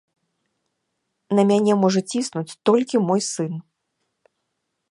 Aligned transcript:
На 1.39 1.43
мяне 1.49 1.73
можа 1.83 2.01
ціснуць 2.13 2.57
толькі 2.69 3.03
мой 3.09 3.21
сын. 3.31 3.53